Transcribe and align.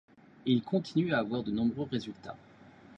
Il 0.47 0.63
continue 0.63 1.13
à 1.13 1.19
avoir 1.19 1.43
de 1.43 1.51
nombreux 1.51 1.87
résultats. 1.91 2.35